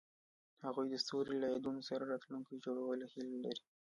هغوی 0.65 0.87
د 0.89 0.95
ستوري 1.03 1.33
له 1.39 1.47
یادونو 1.53 1.81
سره 1.89 2.03
راتلونکی 2.13 2.55
جوړولو 2.65 3.05
هیله 3.13 3.35
لرله. 3.43 3.63